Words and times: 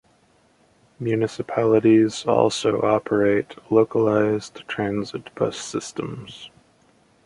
Municipalities 0.99 2.25
also 2.25 2.81
operate 2.81 3.53
localized 3.71 4.63
transit 4.67 5.29
bus 5.35 5.55
systems. 5.57 6.49